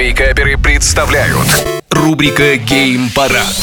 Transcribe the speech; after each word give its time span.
Вейкаперы 0.00 0.56
представляют 0.56 1.46
рубрика 1.90 2.56
Гейм 2.56 3.10
Парад. 3.10 3.54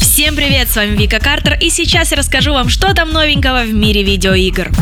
Всем 0.00 0.34
привет, 0.34 0.68
с 0.68 0.74
вами 0.74 0.96
Вика 0.96 1.20
Картер, 1.20 1.56
и 1.60 1.70
сейчас 1.70 2.10
я 2.10 2.16
расскажу 2.16 2.52
вам, 2.52 2.68
что 2.68 2.94
там 2.94 3.12
новенького 3.12 3.62
в 3.62 3.72
мире 3.72 4.02
видеоигр. 4.02 4.72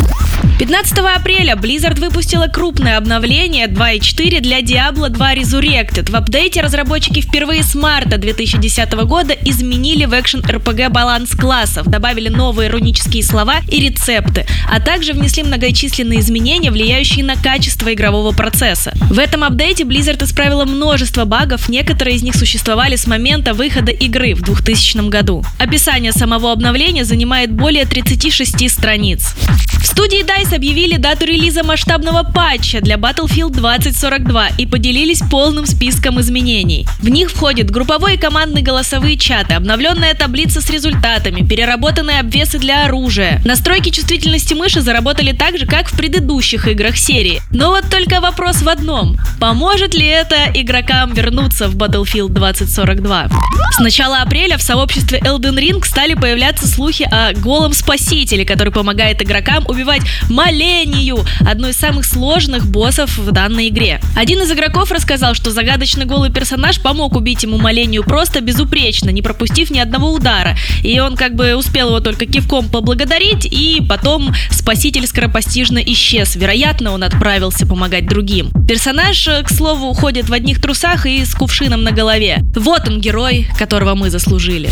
15 0.57 0.99
апреля 0.99 1.57
Blizzard 1.57 1.99
выпустила 1.99 2.47
крупное 2.47 2.97
обновление 2.97 3.67
2.4 3.67 4.41
для 4.41 4.61
Diablo 4.61 5.09
2 5.09 5.35
Resurrected. 5.35 6.13
В 6.13 6.15
апдейте 6.15 6.61
разработчики 6.61 7.21
впервые 7.21 7.65
с 7.65 7.75
марта 7.75 8.19
2010 8.19 8.93
года 9.05 9.35
изменили 9.45 10.05
в 10.05 10.13
экшен 10.13 10.43
RPG 10.43 10.91
баланс 10.91 11.33
классов, 11.33 11.89
добавили 11.89 12.29
новые 12.29 12.71
рунические 12.71 13.25
слова 13.25 13.57
и 13.69 13.81
рецепты, 13.81 14.47
а 14.71 14.79
также 14.79 15.13
внесли 15.13 15.43
многочисленные 15.43 16.21
изменения, 16.21 16.71
влияющие 16.71 17.25
на 17.25 17.35
качество 17.35 17.93
игрового 17.93 18.31
процесса. 18.31 18.93
В 19.11 19.19
этом 19.19 19.43
апдейте 19.43 19.83
Blizzard 19.83 20.23
исправила 20.23 20.65
множество 20.65 21.25
багов, 21.25 21.69
некоторые 21.69 22.15
из 22.17 22.23
них 22.23 22.37
существовали 22.37 22.95
с 22.95 23.09
момента 23.09 23.55
выхода 23.55 23.91
игры 23.91 24.35
в 24.35 24.43
2000 24.43 25.09
году. 25.09 25.45
Описание 25.59 26.13
самого 26.13 26.53
обновления 26.53 27.05
занимает 27.05 27.51
более 27.51 27.87
36 27.87 28.71
страниц. 28.71 29.35
В 29.81 29.87
студии 29.87 30.25
DICE 30.25 30.54
объявили 30.55 30.97
дату 30.97 31.27
релиза 31.27 31.63
масштабного 31.63 32.23
патча 32.23 32.81
для 32.81 32.97
Battlefield 32.97 33.51
2042 33.51 34.49
и 34.59 34.67
поделились 34.67 35.21
полным 35.31 35.67
списком 35.67 36.21
изменений. 36.21 36.87
В 37.01 37.09
них 37.09 37.31
входят 37.31 37.71
групповой 37.71 38.15
и 38.15 38.19
командные 38.19 38.63
голосовые 38.63 39.17
чаты, 39.17 39.55
обновленная 39.55 40.15
таблица 40.15 40.61
с 40.61 40.71
результатами, 40.71 41.47
переработанные 41.47 42.21
обвесы 42.21 42.59
для 42.59 42.85
оружия. 42.85 43.41
Настройки 43.45 43.91
чувствительности 43.91 44.55
мыши 44.55 44.81
заработали 44.81 45.33
так 45.33 45.59
же, 45.59 45.67
как 45.67 45.89
в 45.89 45.97
предыдущих 45.97 46.69
играх 46.69 46.97
серии. 46.97 47.43
Но 47.51 47.71
вот 47.71 47.91
только 47.91 48.21
вопрос 48.21 48.63
в 48.63 48.69
одном. 48.69 49.19
Поможет 49.41 49.95
ли 49.95 50.07
это 50.07 50.51
игрокам 50.55 51.13
вернуться 51.13 51.69
в 51.69 51.77
Battlefield 51.77 52.29
2042? 52.29 53.29
С 53.73 53.79
начала 53.81 54.23
апреля 54.23 54.57
в 54.57 54.63
сообществе 54.63 55.19
Elden 55.19 55.59
Ring 55.59 55.85
стали 55.85 56.15
появляться 56.15 56.69
слухи 56.69 57.03
о 57.11 57.33
голом 57.33 57.73
спасителе, 57.73 58.45
который 58.45 58.73
помогает 58.73 59.21
игрокам 59.21 59.65
убивать 59.67 60.03
Малению, 60.35 61.25
одной 61.47 61.71
из 61.71 61.77
самых 61.77 62.05
сложных 62.05 62.67
боссов 62.67 63.19
в 63.19 63.31
данной 63.31 63.69
игре. 63.69 64.01
Один 64.17 64.43
из 64.43 64.51
игроков 64.51 64.91
рассказал, 64.91 65.35
что 65.35 65.53
загадочный 65.53 66.07
голый 66.07 66.33
персонаж 66.33 66.81
помог 66.81 67.15
убить 67.15 67.45
ему 67.45 67.57
Малению 67.57 68.03
просто 68.03 68.41
безупречно, 68.41 69.11
не 69.11 69.23
пропустив 69.23 69.71
ни 69.71 69.79
одного 69.79 70.13
удара. 70.13 70.57
И 70.83 70.99
он 70.99 71.15
как 71.15 71.37
бы 71.37 71.55
успел 71.55 71.91
его 71.91 72.01
только 72.01 72.27
кивком 72.27 72.69
поблагодарить, 72.69 73.45
и 73.45 73.81
потом 73.89 74.35
спаситель 74.51 75.07
скоропостижно 75.07 75.79
исчез. 75.79 76.35
Вероятно, 76.35 76.91
он 76.91 77.05
отправился 77.05 77.65
помогать 77.65 78.09
другим. 78.09 78.51
Персонаж, 78.67 79.29
к 79.45 79.49
слову, 79.49 79.87
уходит 79.87 80.29
в 80.29 80.33
одних 80.33 80.61
трусах 80.61 81.07
и 81.07 81.25
с 81.25 81.33
кувшином 81.33 81.85
на 81.85 81.93
голове. 81.93 82.39
Вот 82.57 82.89
он 82.89 83.01
герой, 83.01 83.47
которого 83.57 83.95
мы 83.95 84.11
заслужили. 84.11 84.69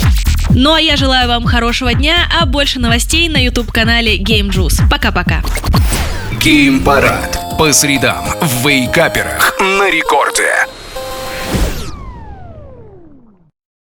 Ну 0.54 0.74
а 0.74 0.80
я 0.80 0.96
желаю 0.96 1.28
вам 1.28 1.44
хорошего 1.44 1.94
дня, 1.94 2.28
а 2.38 2.44
больше 2.44 2.78
новостей 2.78 3.28
на 3.28 3.42
YouTube-канале 3.42 4.18
Game 4.18 4.50
Juice. 4.50 4.82
Пока-пока. 4.90 5.42
Гейм 6.42 6.80
Парад 6.80 7.38
по 7.58 7.72
средам 7.72 8.24
в 8.40 8.68
Вейкаперах 8.68 9.54
на 9.58 9.90
рекорде. 9.90 10.50